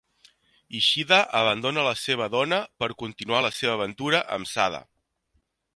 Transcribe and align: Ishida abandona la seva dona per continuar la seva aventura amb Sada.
Ishida 0.77 1.19
abandona 1.41 1.83
la 1.89 1.93
seva 2.05 2.29
dona 2.39 2.59
per 2.83 2.91
continuar 3.03 3.45
la 3.49 3.53
seva 3.61 3.77
aventura 3.81 4.25
amb 4.39 4.53
Sada. 4.57 4.83